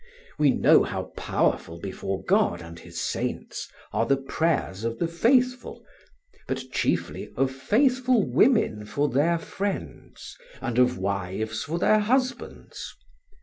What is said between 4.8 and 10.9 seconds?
of the faithful, but chiefly of faithful women for their friends, and